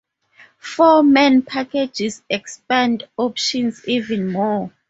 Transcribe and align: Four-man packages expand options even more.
Four-man 0.57 1.43
packages 1.43 2.23
expand 2.27 3.07
options 3.19 3.87
even 3.87 4.31
more. 4.31 4.71